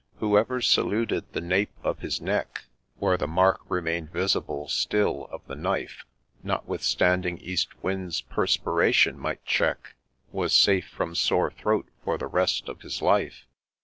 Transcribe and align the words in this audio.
Whoever 0.17 0.61
saluted 0.61 1.31
the 1.31 1.41
nape 1.41 1.75
of 1.83 1.99
his 1.99 2.19
neck, 2.19 2.63
Where 2.97 3.17
the 3.17 3.27
mark 3.27 3.61
remained 3.69 4.09
visible 4.11 4.67
still 4.67 5.27
of 5.31 5.45
the 5.45 5.53
knife, 5.55 6.05
Notwithstanding 6.41 7.37
east 7.37 7.83
winds 7.83 8.19
perspiration 8.21 9.19
might 9.19 9.45
check, 9.45 9.93
Was 10.31 10.53
safe 10.55 10.87
from 10.87 11.13
sore 11.13 11.51
throat 11.51 11.87
for 12.03 12.17
the 12.17 12.25
rest 12.25 12.67
of 12.67 12.81
his 12.81 13.03
life. 13.03 13.45